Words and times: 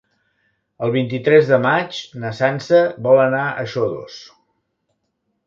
El 0.85 0.93
vint-i-tres 0.95 1.51
de 1.51 1.59
maig 1.65 1.99
na 2.23 2.31
Sança 2.39 2.81
vol 3.09 3.23
anar 3.27 3.43
a 3.51 3.67
Xodos. 3.75 4.19